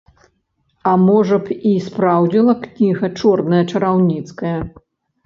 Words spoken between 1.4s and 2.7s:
б, і спраўдзіла